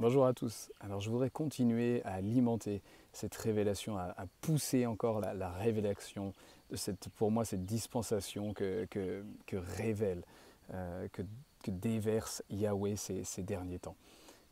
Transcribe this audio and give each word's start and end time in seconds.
Bonjour 0.00 0.26
à 0.26 0.32
tous. 0.32 0.70
Alors 0.78 1.00
je 1.00 1.10
voudrais 1.10 1.28
continuer 1.28 2.04
à 2.04 2.12
alimenter 2.12 2.82
cette 3.12 3.34
révélation, 3.34 3.98
à, 3.98 4.14
pousser 4.40 4.86
encore 4.86 5.20
la, 5.20 5.50
révélation 5.50 6.34
de 6.70 6.76
cette, 6.76 7.08
pour 7.16 7.32
moi, 7.32 7.44
cette 7.44 7.64
dispensation 7.64 8.54
que, 8.54 8.86
révèle, 9.52 10.22
euh, 10.72 11.08
que, 11.08 11.22
déverse 11.66 12.44
Yahweh 12.48 12.94
ces, 12.94 13.24
ces 13.24 13.42
derniers 13.42 13.80
temps. 13.80 13.96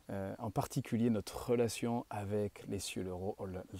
Euh, 0.09 0.35
en 0.37 0.51
particulier 0.51 1.09
notre 1.09 1.49
relation 1.49 2.05
avec 2.09 2.67
les 2.67 2.79
cieux, 2.79 3.07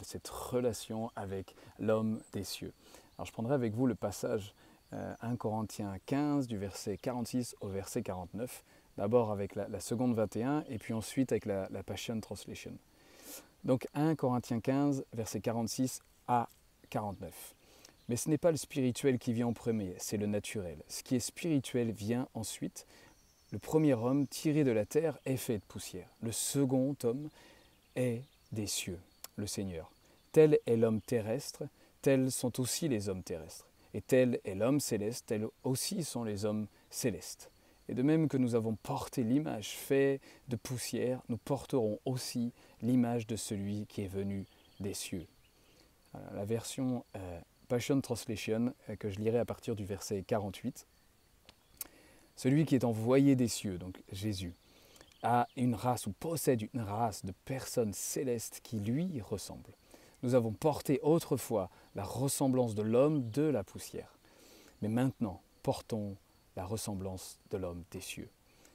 cette 0.03 0.29
relation 0.29 1.11
avec 1.17 1.53
l'homme 1.79 2.21
des 2.31 2.45
cieux. 2.45 2.71
Alors 3.17 3.25
je 3.25 3.33
prendrai 3.33 3.55
avec 3.55 3.73
vous 3.73 3.87
le 3.87 3.95
passage 3.95 4.55
1 4.93 4.95
euh, 4.95 5.35
Corinthiens 5.35 5.97
15 6.05 6.47
du 6.47 6.57
verset 6.57 6.95
46 6.95 7.57
au 7.59 7.67
verset 7.67 8.03
49, 8.03 8.63
d'abord 8.97 9.31
avec 9.31 9.55
la, 9.55 9.79
seconde 9.79 10.15
21 10.15 10.63
et 10.69 10.77
puis 10.77 10.93
ensuite 10.93 11.31
avec 11.31 11.45
la, 11.45 11.67
la 11.71 11.83
Passion 11.83 12.19
Translation. 12.19 12.73
Donc 13.63 13.87
1 13.93 14.15
Corinthiens 14.15 14.59
15 14.59 15.05
verset 15.13 15.41
46 15.41 16.01
à 16.27 16.49
49. 16.89 17.55
Mais 18.09 18.15
ce 18.15 18.29
n'est 18.29 18.37
pas 18.37 18.51
le 18.51 18.57
spirituel 18.57 19.19
qui 19.19 19.33
vient 19.33 19.47
en 19.47 19.53
premier, 19.53 19.95
c'est 19.97 20.17
le 20.17 20.27
naturel. 20.27 20.77
Ce 20.87 21.03
qui 21.03 21.15
est 21.15 21.19
spirituel 21.19 21.91
vient 21.91 22.27
ensuite. 22.33 22.85
Le 23.51 23.59
premier 23.59 23.93
homme 23.93 24.27
tiré 24.27 24.63
de 24.63 24.71
la 24.71 24.85
terre 24.85 25.17
est 25.25 25.37
fait 25.37 25.57
de 25.57 25.63
poussière. 25.63 26.09
Le 26.21 26.31
second 26.31 26.95
homme 27.03 27.29
est 27.95 28.21
des 28.51 28.67
cieux, 28.67 28.99
le 29.35 29.47
Seigneur. 29.47 29.91
Tel 30.31 30.59
est 30.65 30.75
l'homme 30.77 31.01
terrestre, 31.01 31.63
tels 32.01 32.31
sont 32.31 32.59
aussi 32.59 32.87
les 32.87 33.09
hommes 33.09 33.23
terrestres. 33.23 33.67
Et 33.93 34.01
tel 34.01 34.39
est 34.45 34.55
l'homme 34.55 34.79
céleste, 34.79 35.25
tels 35.27 35.47
aussi 35.63 36.03
sont 36.03 36.23
les 36.23 36.45
hommes 36.45 36.67
célestes. 36.89 37.49
Et 37.89 37.93
de 37.93 38.01
même 38.01 38.27
que 38.27 38.37
nous 38.37 38.55
avons 38.55 38.75
porté 38.75 39.23
l'image 39.23 39.69
faite 39.69 40.21
de 40.49 40.55
poussière, 40.55 41.21
nous 41.29 41.37
porterons 41.37 41.99
aussi 42.05 42.51
l'image 42.81 43.27
de 43.27 43.35
celui 43.35 43.85
qui 43.87 44.01
est 44.01 44.07
venu 44.07 44.45
des 44.79 44.93
cieux. 44.93 45.27
la 46.33 46.45
version 46.45 47.05
euh, 47.15 47.39
Passion 47.67 47.99
Translation 47.99 48.73
euh, 48.89 48.95
que 48.95 49.09
je 49.09 49.19
lirai 49.19 49.39
à 49.39 49.45
partir 49.45 49.75
du 49.75 49.85
verset 49.85 50.23
48. 50.23 50.87
Celui 52.35 52.65
qui 52.65 52.75
est 52.75 52.83
envoyé 52.83 53.35
des 53.35 53.47
cieux, 53.47 53.77
donc 53.77 54.01
Jésus, 54.11 54.53
a 55.23 55.47
une 55.55 55.75
race 55.75 56.07
ou 56.07 56.11
possède 56.11 56.67
une 56.73 56.81
race 56.81 57.25
de 57.25 57.33
personnes 57.45 57.93
célestes 57.93 58.61
qui 58.63 58.79
lui 58.79 59.21
ressemblent. 59.21 59.75
Nous 60.23 60.35
avons 60.35 60.53
porté 60.53 60.99
autrefois 61.01 61.69
la 61.95 62.03
ressemblance 62.03 62.75
de 62.75 62.83
l'homme 62.83 63.29
de 63.31 63.41
la 63.41 63.63
poussière. 63.63 64.17
Mais 64.81 64.87
maintenant, 64.87 65.41
portons 65.63 66.15
la 66.57 66.65
ressemblance 66.65 67.39
de 67.51 67.57
l'homme 67.57 67.83
des 67.91 68.01
cieux. 68.01 68.29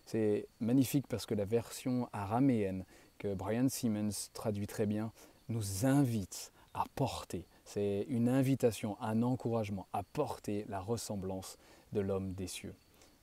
C'est 0.06 0.46
magnifique 0.60 1.06
parce 1.08 1.26
que 1.26 1.34
la 1.34 1.44
version 1.44 2.08
araméenne 2.12 2.84
que 3.18 3.34
Brian 3.34 3.68
Simmons 3.68 4.30
traduit 4.32 4.66
très 4.68 4.86
bien 4.86 5.12
nous 5.48 5.84
invite 5.84 6.52
à 6.74 6.84
porter. 6.94 7.44
C'est 7.64 8.06
une 8.08 8.28
invitation, 8.28 8.96
un 9.00 9.22
encouragement 9.22 9.86
à 9.92 10.04
porter 10.04 10.64
la 10.68 10.80
ressemblance 10.80 11.58
de 11.92 12.00
l'homme 12.00 12.32
des 12.32 12.46
cieux. 12.46 12.74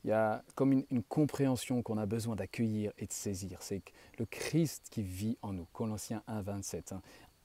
Il 0.03 0.09
y 0.09 0.13
a 0.13 0.43
comme 0.55 0.73
une, 0.73 1.03
compréhension 1.03 1.81
qu'on 1.81 1.97
a 1.97 2.05
besoin 2.05 2.35
d'accueillir 2.35 2.91
et 2.97 3.05
de 3.05 3.13
saisir. 3.13 3.61
C'est 3.61 3.81
le 4.17 4.25
Christ 4.25 4.87
qui 4.91 5.03
vit 5.03 5.37
en 5.41 5.53
nous. 5.53 5.67
Colossiens 5.73 6.21
1, 6.27 6.41
27. 6.41 6.91
Hein. 6.91 7.01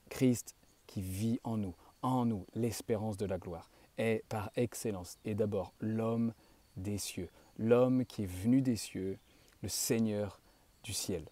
Christ 0.09 0.55
qui 0.85 1.01
vit 1.01 1.39
en 1.43 1.57
nous, 1.57 1.75
en 2.01 2.25
nous, 2.25 2.45
l'espérance 2.55 3.17
de 3.17 3.25
la 3.25 3.37
gloire, 3.37 3.69
est 3.97 4.23
par 4.29 4.51
excellence 4.55 5.17
et 5.25 5.35
d'abord 5.35 5.73
l'homme 5.79 6.33
des 6.77 6.97
cieux, 6.97 7.29
l'homme 7.57 8.05
qui 8.05 8.23
est 8.23 8.31
venu 8.31 8.61
des 8.61 8.75
cieux, 8.75 9.17
le 9.61 9.69
Seigneur 9.69 10.39
du 10.83 10.93
ciel. 10.93 11.23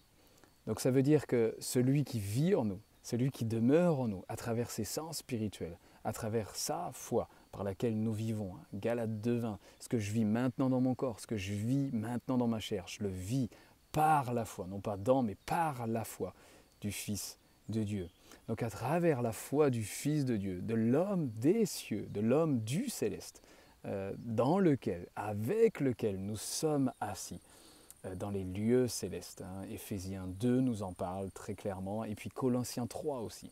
Donc 0.66 0.80
ça 0.80 0.90
veut 0.90 1.02
dire 1.02 1.26
que 1.26 1.54
celui 1.58 2.04
qui 2.04 2.18
vit 2.18 2.54
en 2.54 2.64
nous, 2.64 2.80
celui 3.02 3.30
qui 3.30 3.44
demeure 3.44 4.00
en 4.00 4.08
nous 4.08 4.24
à 4.28 4.36
travers 4.36 4.70
ses 4.70 4.84
sens 4.84 5.18
spirituels, 5.18 5.76
à 6.04 6.12
travers 6.12 6.54
sa 6.56 6.90
foi 6.92 7.28
par 7.52 7.64
laquelle 7.64 8.00
nous 8.00 8.12
vivons, 8.12 8.54
hein, 8.56 8.64
Galate 8.74 9.10
2.20, 9.22 9.58
ce 9.78 9.88
que 9.88 9.98
je 9.98 10.10
vis 10.10 10.24
maintenant 10.24 10.70
dans 10.70 10.80
mon 10.80 10.94
corps, 10.94 11.20
ce 11.20 11.26
que 11.26 11.36
je 11.36 11.52
vis 11.52 11.90
maintenant 11.92 12.36
dans 12.36 12.48
ma 12.48 12.60
chair, 12.60 12.86
je 12.88 13.02
le 13.02 13.10
vis 13.10 13.48
par 13.92 14.34
la 14.34 14.44
foi, 14.44 14.66
non 14.66 14.80
pas 14.80 14.96
dans, 14.96 15.22
mais 15.22 15.36
par 15.46 15.86
la 15.86 16.04
foi 16.04 16.34
du 16.80 16.90
Fils 16.90 17.38
de 17.68 17.84
Dieu. 17.84 18.08
Donc 18.48 18.62
à 18.62 18.70
travers 18.70 19.22
la 19.22 19.32
foi 19.32 19.70
du 19.70 19.82
Fils 19.82 20.24
de 20.24 20.36
Dieu, 20.36 20.60
de 20.60 20.74
l'homme 20.74 21.28
des 21.36 21.64
cieux, 21.64 22.06
de 22.10 22.20
l'homme 22.20 22.60
du 22.60 22.88
céleste, 22.88 23.42
dans 24.18 24.58
lequel, 24.58 25.06
avec 25.14 25.80
lequel 25.80 26.16
nous 26.18 26.36
sommes 26.36 26.90
assis, 27.00 27.40
euh, 28.06 28.14
dans 28.14 28.30
les 28.30 28.44
lieux 28.44 28.88
célestes. 28.88 29.42
Hein. 29.42 29.64
Éphésiens 29.70 30.26
2 30.26 30.60
nous 30.60 30.82
en 30.82 30.92
parle 30.92 31.30
très 31.30 31.54
clairement, 31.54 32.04
et 32.04 32.14
puis 32.14 32.30
Colossiens 32.30 32.86
3 32.86 33.20
aussi. 33.20 33.50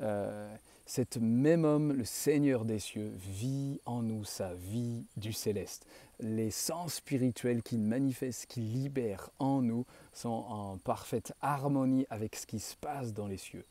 Euh, 0.00 0.54
cet 0.86 1.18
même 1.18 1.64
homme, 1.64 1.92
le 1.92 2.04
Seigneur 2.04 2.64
des 2.64 2.78
cieux, 2.78 3.12
vit 3.16 3.80
en 3.84 4.02
nous 4.02 4.24
sa 4.24 4.54
vie 4.54 5.04
du 5.16 5.32
céleste. 5.32 5.86
Les 6.20 6.50
sens 6.50 6.94
spirituels 6.94 7.62
qu'il 7.62 7.80
manifeste, 7.80 8.46
qu'il 8.46 8.72
libère 8.72 9.30
en 9.38 9.60
nous, 9.60 9.84
sont 10.12 10.28
en 10.28 10.78
parfaite 10.78 11.34
harmonie 11.42 12.06
avec 12.10 12.36
ce 12.36 12.46
qui 12.46 12.60
se 12.60 12.76
passe 12.76 13.12
dans 13.12 13.26
les 13.26 13.36
cieux. 13.36 13.64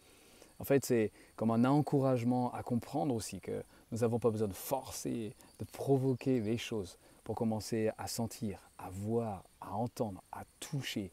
En 0.60 0.64
fait, 0.64 0.86
c'est 0.86 1.12
comme 1.36 1.52
un 1.52 1.66
encouragement 1.66 2.52
à 2.54 2.64
comprendre 2.64 3.14
aussi 3.14 3.40
que 3.40 3.64
nous 3.92 4.00
n'avons 4.00 4.20
pas 4.20 4.32
besoin 4.32 4.48
de 4.48 4.54
forcer, 4.54 5.34
de 5.60 5.66
provoquer 5.66 6.40
les 6.40 6.58
choses 6.58 6.98
pour 7.24 7.36
commencer 7.36 7.92
à 7.98 8.08
sentir, 8.08 8.60
à 8.78 8.90
voir, 8.90 9.44
à 9.62 9.76
entendre, 9.76 10.24
à 10.32 10.44
toucher 10.60 11.12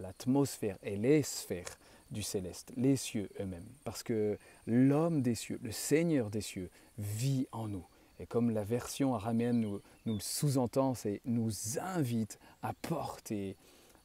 l'atmosphère 0.00 0.76
et 0.82 0.96
les 0.96 1.22
sphères 1.22 1.78
du 2.10 2.22
céleste, 2.22 2.72
les 2.76 2.96
cieux 2.96 3.28
eux-mêmes. 3.40 3.66
Parce 3.84 4.02
que 4.02 4.38
l'homme 4.66 5.22
des 5.22 5.34
cieux, 5.34 5.58
le 5.62 5.72
Seigneur 5.72 6.30
des 6.30 6.40
cieux, 6.40 6.70
vit 6.98 7.46
en 7.52 7.68
nous. 7.68 7.84
Et 8.20 8.26
comme 8.26 8.50
la 8.50 8.62
version 8.62 9.14
araméenne 9.14 9.60
nous, 9.60 9.80
nous 10.06 10.14
le 10.14 10.20
sous-entend, 10.20 10.94
c'est 10.94 11.20
nous 11.24 11.50
invite 11.80 12.38
à 12.62 12.72
porter 12.72 13.56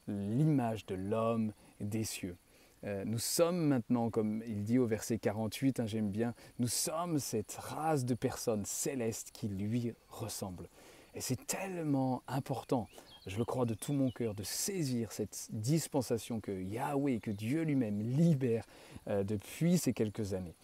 l'image 0.08 0.86
de 0.86 0.96
l'homme 0.96 1.52
des 1.80 2.04
cieux. 2.04 2.36
Euh, 2.84 3.04
nous 3.04 3.18
sommes 3.18 3.66
maintenant, 3.66 4.10
comme 4.10 4.42
il 4.46 4.64
dit 4.64 4.78
au 4.78 4.86
verset 4.86 5.18
48, 5.18 5.80
hein, 5.80 5.86
j'aime 5.86 6.10
bien, 6.10 6.34
nous 6.58 6.68
sommes 6.68 7.18
cette 7.18 7.52
race 7.52 8.04
de 8.04 8.14
personnes 8.14 8.64
célestes 8.64 9.30
qui 9.32 9.48
lui 9.48 9.92
ressemblent. 10.08 10.68
Et 11.14 11.20
c'est 11.20 11.46
tellement 11.46 12.22
important, 12.26 12.88
je 13.26 13.36
le 13.36 13.44
crois 13.44 13.66
de 13.66 13.74
tout 13.74 13.92
mon 13.92 14.10
cœur, 14.10 14.34
de 14.34 14.42
saisir 14.42 15.12
cette 15.12 15.48
dispensation 15.50 16.40
que 16.40 16.52
Yahweh, 16.52 17.20
que 17.20 17.30
Dieu 17.30 17.62
lui-même 17.62 18.00
libère 18.00 18.64
euh, 19.08 19.24
depuis 19.24 19.76
ces 19.76 19.92
quelques 19.92 20.32
années. 20.32 20.54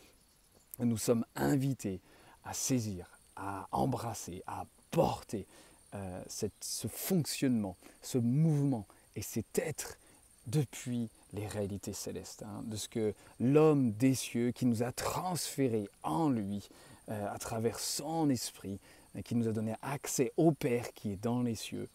Nous 0.78 0.96
sommes 0.96 1.24
invités 1.34 2.00
à 2.44 2.54
saisir, 2.54 3.18
à 3.34 3.66
embrasser, 3.72 4.42
à 4.46 4.66
porter 4.90 5.46
euh, 5.94 6.22
ce 6.28 6.88
fonctionnement, 6.88 7.76
ce 8.00 8.18
mouvement 8.18 8.86
et 9.16 9.22
cet 9.22 9.58
être 9.58 9.98
depuis 10.46 11.10
les 11.36 11.46
réalités 11.46 11.92
célestes, 11.92 12.42
hein, 12.42 12.62
de 12.64 12.76
ce 12.76 12.88
que 12.88 13.14
l'homme 13.38 13.92
des 13.92 14.14
cieux 14.14 14.50
qui 14.50 14.66
nous 14.66 14.82
a 14.82 14.90
transféré 14.90 15.88
en 16.02 16.30
lui 16.30 16.68
euh, 17.08 17.32
à 17.32 17.38
travers 17.38 17.78
son 17.78 18.28
esprit, 18.30 18.80
euh, 19.14 19.22
qui 19.22 19.34
nous 19.34 19.46
a 19.46 19.52
donné 19.52 19.74
accès 19.82 20.32
au 20.36 20.50
Père 20.52 20.92
qui 20.94 21.12
est 21.12 21.22
dans 21.22 21.42
les 21.42 21.54
cieux, 21.54 21.88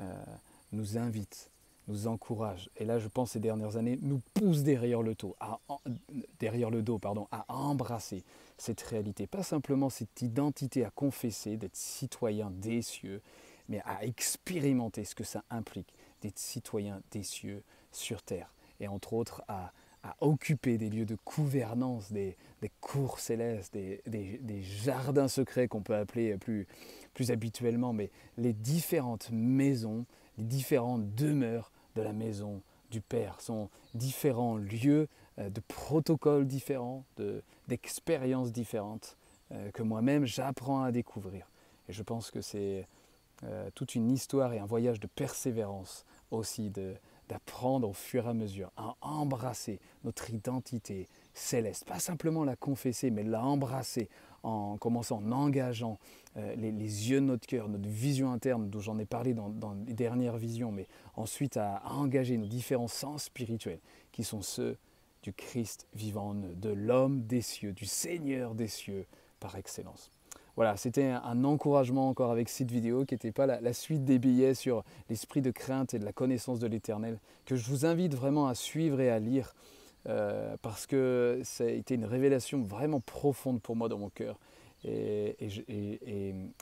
euh, 0.00 0.12
nous 0.72 0.98
invite, 0.98 1.50
nous 1.88 2.06
encourage. 2.06 2.70
Et 2.76 2.84
là, 2.84 2.98
je 2.98 3.08
pense 3.08 3.32
ces 3.32 3.40
dernières 3.40 3.76
années, 3.76 3.98
nous 4.02 4.20
pousse 4.34 4.62
derrière 4.62 5.02
le 5.02 5.14
dos, 5.14 5.36
à, 5.40 5.58
derrière 6.38 6.70
le 6.70 6.82
dos 6.82 6.98
pardon, 6.98 7.28
à 7.30 7.44
embrasser 7.48 8.24
cette 8.58 8.80
réalité. 8.80 9.26
Pas 9.26 9.42
simplement 9.42 9.90
cette 9.90 10.22
identité 10.22 10.84
à 10.84 10.90
confesser, 10.90 11.56
d'être 11.56 11.76
citoyen 11.76 12.50
des 12.50 12.82
cieux, 12.82 13.20
mais 13.68 13.80
à 13.84 14.04
expérimenter 14.04 15.04
ce 15.04 15.14
que 15.14 15.24
ça 15.24 15.44
implique 15.50 15.92
d'être 16.22 16.38
citoyen 16.38 17.00
des 17.12 17.22
cieux 17.22 17.62
sur 17.92 18.22
terre 18.22 18.50
et 18.80 18.88
entre 18.88 19.12
autres 19.12 19.42
à, 19.48 19.72
occuper 20.20 20.78
des 20.78 20.88
lieux 20.88 21.04
de 21.04 21.18
gouvernance, 21.26 22.10
des, 22.10 22.36
cours 22.80 23.18
célestes, 23.18 23.74
des, 23.74 24.62
jardins 24.62 25.28
secrets 25.28 25.68
qu'on 25.68 25.82
peut 25.82 25.94
appeler 25.94 26.38
plus, 26.38 26.66
habituellement, 27.28 27.92
mais 27.92 28.10
les 28.38 28.54
différentes 28.54 29.28
maisons, 29.30 30.06
les 30.38 30.44
différentes 30.44 31.14
demeures 31.14 31.70
de 31.96 32.02
la 32.02 32.14
maison 32.14 32.62
du 32.90 33.02
Père 33.02 33.42
sont 33.42 33.68
différents 33.94 34.56
lieux 34.56 35.06
euh, 35.38 35.50
de 35.50 35.60
protocoles 35.60 36.46
différents, 36.46 37.04
d'expériences 37.68 38.52
différentes 38.52 39.16
euh, 39.52 39.70
que 39.70 39.82
moi-même 39.82 40.24
j'apprends 40.24 40.82
à 40.82 40.92
découvrir. 40.92 41.50
Et 41.88 41.92
je 41.92 42.02
pense 42.02 42.30
que 42.30 42.40
c'est 42.40 42.86
euh, 43.44 43.70
toute 43.74 43.94
une 43.94 44.10
histoire 44.10 44.52
et 44.52 44.58
un 44.58 44.66
voyage 44.66 45.00
de 45.00 45.06
persévérance 45.06 46.04
aussi 46.30 46.70
de, 46.70 46.94
d'apprendre 47.30 47.88
au 47.88 47.92
fur 47.92 48.26
et 48.26 48.30
à 48.30 48.34
mesure 48.34 48.72
à 48.76 48.96
embrasser 49.00 49.78
notre 50.04 50.30
identité 50.30 51.08
céleste. 51.32 51.84
Pas 51.84 52.00
simplement 52.00 52.44
la 52.44 52.56
confesser, 52.56 53.10
mais 53.10 53.22
la 53.22 53.42
embrasser 53.42 54.08
en 54.42 54.76
commençant 54.78 55.18
en 55.18 55.32
engageant 55.32 55.98
euh, 56.36 56.54
les, 56.56 56.70
yeux 56.72 57.20
de 57.20 57.26
notre 57.26 57.46
cœur, 57.46 57.68
notre 57.68 57.88
vision 57.88 58.32
interne, 58.32 58.68
dont 58.68 58.80
j'en 58.80 58.98
ai 58.98 59.04
parlé 59.04 59.32
dans, 59.32 59.76
les 59.86 59.94
dernières 59.94 60.38
visions, 60.38 60.72
mais 60.72 60.88
ensuite 61.14 61.56
à, 61.56 61.82
engager 61.84 62.36
nos 62.36 62.46
différents 62.46 62.88
sens 62.88 63.24
spirituels, 63.24 63.80
qui 64.10 64.24
sont 64.24 64.42
ceux 64.42 64.76
du 65.22 65.32
Christ 65.32 65.86
vivant 65.94 66.34
de 66.34 66.70
l'homme 66.70 67.22
des 67.22 67.42
cieux, 67.42 67.72
du 67.72 67.84
Seigneur 67.84 68.54
des 68.54 68.68
cieux 68.68 69.06
par 69.38 69.56
excellence. 69.56 70.10
Voilà, 70.56 70.76
c'était 70.76 71.06
un, 71.06 71.44
encouragement 71.44 72.08
encore 72.08 72.30
avec 72.30 72.48
cette 72.48 72.70
vidéo 72.70 73.04
qui 73.04 73.14
n'était 73.14 73.32
pas 73.32 73.46
la, 73.46 73.72
suite 73.72 74.04
des 74.04 74.18
billets 74.18 74.54
sur 74.54 74.84
l'esprit 75.08 75.42
de 75.42 75.50
crainte 75.50 75.94
et 75.94 75.98
de 75.98 76.04
la 76.04 76.12
connaissance 76.12 76.58
de 76.58 76.66
l'éternel, 76.66 77.18
que 77.46 77.56
je 77.56 77.66
vous 77.68 77.86
invite 77.86 78.14
vraiment 78.14 78.46
à 78.46 78.54
suivre 78.54 79.00
et 79.00 79.10
à 79.10 79.18
lire, 79.18 79.54
euh, 80.08 80.56
parce 80.62 80.86
que 80.86 81.40
ça 81.44 81.64
a 81.64 81.68
été 81.68 81.94
une 81.94 82.04
révélation 82.04 82.62
vraiment 82.62 83.00
profonde 83.00 83.60
pour 83.60 83.76
moi 83.76 83.88
dans 83.88 83.98
mon 83.98 84.10
cœur. 84.10 84.38
Et, 84.84 85.36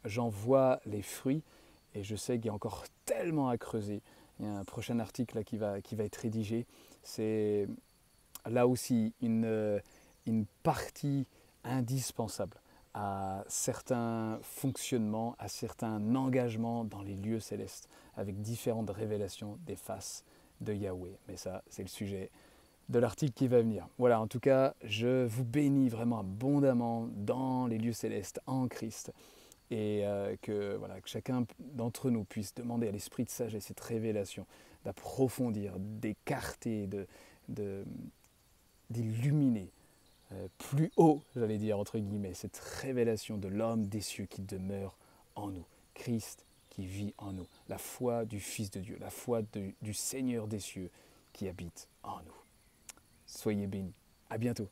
j'en 0.05 0.29
vois 0.29 0.81
les 0.87 1.03
fruits, 1.03 1.43
et 1.95 2.03
je 2.03 2.17
sais 2.17 2.37
qu'il 2.37 2.47
y 2.47 2.51
a 2.51 2.55
encore 2.55 2.85
tellement 3.05 3.49
à 3.49 3.57
creuser. 3.57 4.03
Il 4.39 4.47
y 4.47 4.49
a 4.49 4.53
un 4.53 4.65
prochain 4.65 4.99
article 4.99 5.43
qui, 5.45 5.57
va, 5.57 5.81
qui 5.81 5.97
va 5.97 6.05
être 6.05 6.17
rédigé. 6.17 6.67
C'est 7.03 7.67
là 8.49 8.67
aussi 8.69 9.13
une, 9.21 9.81
une 10.27 10.47
partie 10.63 11.27
indispensable 11.65 12.57
à 12.95 13.45
certains 13.49 14.39
fonctionnements, 14.43 15.37
à 15.39 15.49
certains 15.49 16.01
engagements 16.15 16.85
dans 16.85 17.03
les 17.03 17.15
lieux 17.15 17.41
célestes, 17.41 17.89
avec 18.17 18.41
différentes 18.41 18.91
révélations 18.91 19.59
des 19.67 19.77
faces 19.77 20.25
de 20.61 20.73
Yahweh. 20.73 21.19
Mais 21.29 21.37
ça, 21.37 21.63
c'est 21.69 21.83
le 21.83 21.89
sujet 21.89 22.31
de 22.89 22.99
l'article 22.99 23.33
qui 23.33 23.49
va 23.49 23.61
venir. 23.61 23.87
Voilà, 23.99 24.21
en 24.21 24.27
tout 24.27 24.41
cas, 24.41 24.75
je 24.83 25.27
vous 25.27 25.45
bénis 25.45 25.89
vraiment 25.89 26.21
abondamment 26.21 27.09
dans 27.13 27.67
les 27.67 27.79
lieux 27.79 27.93
célestes 27.93 28.41
en 28.47 28.67
Christ 28.67 29.13
et 29.71 30.01
euh, 30.05 30.37
que, 30.41 30.77
voilà, 30.77 31.01
que 31.01 31.09
chacun 31.09 31.45
d'entre 31.59 32.11
nous 32.11 32.25
puisse 32.25 32.55
demander 32.55 32.89
à 32.89 32.91
l'esprit 32.91 33.25
de 33.25 33.31
sagesse 33.31 33.65
cette 33.65 33.81
révélation, 33.81 34.47
d'approfondir, 34.85 35.75
d'écarter, 35.79 36.89
d'illuminer 38.89 39.71
euh, 39.71 39.78
plus 40.59 40.91
haut, 40.97 41.23
j'allais 41.35 41.59
dire, 41.59 41.79
entre 41.79 41.99
guillemets, 41.99 42.35
cette 42.35 42.59
révélation 42.59 43.39
de 43.39 43.49
l'homme 43.49 43.87
des 43.87 44.01
cieux 44.01 44.27
qui 44.27 44.43
demeure 44.43 44.97
en 45.35 45.49
nous, 45.49 45.65
Christ 45.95 46.45
qui 46.69 46.87
vit 46.87 47.15
en 47.19 47.33
nous, 47.33 47.47
la 47.69 47.79
foi 47.79 48.25
du 48.25 48.41
Fils 48.41 48.71
de 48.71 48.81
Dieu, 48.81 48.99
la 49.01 49.11
foi 49.11 49.43
du 49.83 49.95
Seigneur 49.95 50.47
des 50.47 50.61
cieux 50.61 50.91
qui 51.33 51.49
habite 51.49 51.89
en 52.03 52.19
nous. 52.19 52.39
Soyez 53.27 53.67
bénis. 53.67 53.95
À 54.31 54.39
bientôt. 54.39 54.69